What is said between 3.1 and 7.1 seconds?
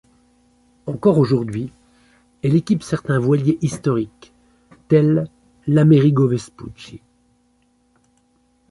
voiliers historiques, tel l'Amerigo Vespucci.